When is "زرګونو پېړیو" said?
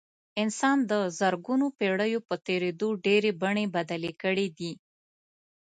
1.19-2.19